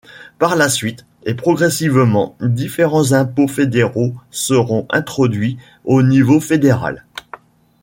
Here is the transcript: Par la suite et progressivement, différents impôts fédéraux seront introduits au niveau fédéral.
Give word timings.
Par 0.39 0.55
la 0.55 0.67
suite 0.67 1.05
et 1.27 1.35
progressivement, 1.35 2.35
différents 2.41 3.11
impôts 3.11 3.47
fédéraux 3.47 4.15
seront 4.31 4.87
introduits 4.89 5.59
au 5.85 6.01
niveau 6.01 6.39
fédéral. 6.41 7.05